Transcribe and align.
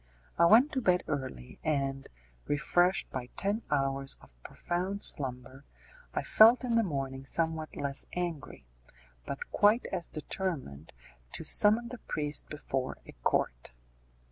I 0.39 0.45
went 0.45 0.71
to 0.71 0.81
bed 0.81 1.03
early, 1.07 1.59
and, 1.63 2.09
refreshed 2.47 3.07
by 3.11 3.29
ten 3.37 3.61
hours 3.69 4.17
of 4.19 4.33
profound 4.41 5.03
slumber, 5.03 5.63
I 6.15 6.23
felt 6.23 6.63
in 6.63 6.73
the 6.73 6.81
morning 6.81 7.23
somewhat 7.23 7.75
less 7.75 8.07
angry, 8.13 8.65
but 9.27 9.51
quite 9.51 9.85
as 9.91 10.07
determined 10.07 10.91
to 11.33 11.43
summon 11.43 11.89
the 11.89 11.99
priest 11.99 12.49
before 12.49 12.97
a 13.05 13.11
court. 13.23 13.73